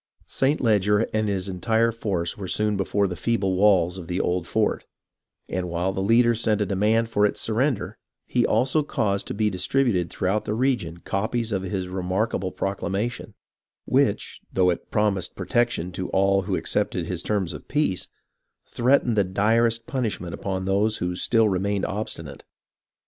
[0.25, 0.59] St.
[0.59, 4.83] Leger and his entire force were soon before the feeble walls of the old fort;
[5.47, 9.35] and while the leader sent a de mand for its surrender, he also caused to
[9.35, 13.35] be distributed throughout the region copies of his remarkable procla mation,
[13.85, 18.07] which, though it promised protection to all who accepted his terms of peace,
[18.65, 22.41] threatened the direst punish ment upon those who still remained obstinate.